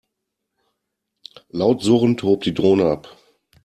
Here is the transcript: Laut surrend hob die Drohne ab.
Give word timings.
Laut 1.51 1.79
surrend 1.83 2.23
hob 2.23 2.41
die 2.41 2.55
Drohne 2.55 2.89
ab. 2.89 3.15